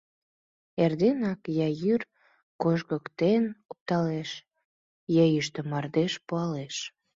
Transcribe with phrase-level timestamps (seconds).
[0.83, 2.01] Эрденак я йӱр
[2.61, 4.29] кожгыктен опталеш,
[5.23, 6.75] я йӱштӧ мардеж пуалеш.